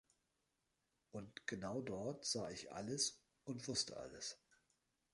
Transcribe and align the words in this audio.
Und 1.11 1.45
genau 1.45 1.79
dort 1.81 2.25
sah 2.25 2.49
ich 2.49 2.71
alles 2.73 3.21
und 3.43 3.67
wusste 3.67 3.97
alles. 3.97 4.39